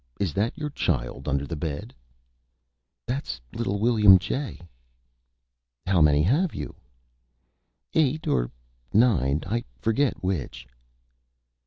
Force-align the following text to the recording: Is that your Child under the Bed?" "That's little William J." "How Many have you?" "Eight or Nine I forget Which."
Is 0.19 0.33
that 0.33 0.57
your 0.57 0.71
Child 0.71 1.27
under 1.29 1.45
the 1.45 1.55
Bed?" 1.55 1.93
"That's 3.05 3.39
little 3.53 3.77
William 3.77 4.17
J." 4.17 4.59
"How 5.85 6.01
Many 6.01 6.23
have 6.23 6.55
you?" 6.55 6.73
"Eight 7.93 8.25
or 8.25 8.49
Nine 8.91 9.43
I 9.45 9.63
forget 9.79 10.23
Which." 10.23 10.67